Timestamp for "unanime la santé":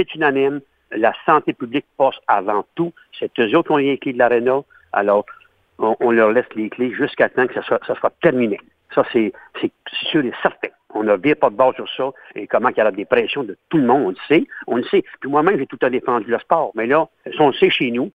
0.14-1.52